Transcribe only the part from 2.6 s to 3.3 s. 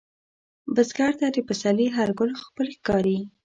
ښکاري